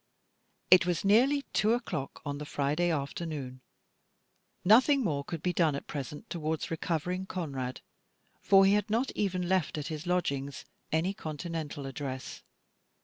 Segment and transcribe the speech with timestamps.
[0.71, 3.61] It was nearly two o'clock on the Friday afternoon.
[4.65, 7.81] Nothing more could be done at present towards recovering Conrad,
[8.41, 12.41] for he had not even left at his lodgings any Continental address.